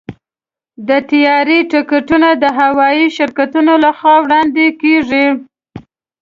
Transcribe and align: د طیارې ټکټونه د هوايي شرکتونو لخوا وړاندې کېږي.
د 0.87 0.89
طیارې 1.09 1.59
ټکټونه 1.71 2.29
د 2.43 2.45
هوايي 2.59 3.07
شرکتونو 3.17 3.73
لخوا 3.85 4.15
وړاندې 4.23 4.65
کېږي. 4.81 5.25